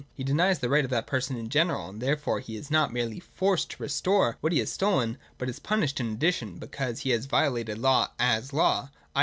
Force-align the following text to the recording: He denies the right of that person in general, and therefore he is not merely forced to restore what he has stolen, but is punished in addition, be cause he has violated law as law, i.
He 0.15 0.23
denies 0.23 0.57
the 0.57 0.67
right 0.69 0.83
of 0.83 0.89
that 0.89 1.05
person 1.05 1.37
in 1.37 1.49
general, 1.49 1.89
and 1.89 2.01
therefore 2.01 2.39
he 2.39 2.55
is 2.55 2.71
not 2.71 2.91
merely 2.91 3.19
forced 3.19 3.69
to 3.69 3.83
restore 3.83 4.35
what 4.41 4.51
he 4.51 4.57
has 4.57 4.71
stolen, 4.71 5.19
but 5.37 5.47
is 5.47 5.59
punished 5.59 5.99
in 5.99 6.11
addition, 6.13 6.57
be 6.57 6.65
cause 6.65 7.01
he 7.01 7.11
has 7.11 7.27
violated 7.27 7.77
law 7.77 8.07
as 8.17 8.51
law, 8.51 8.89
i. 9.15 9.19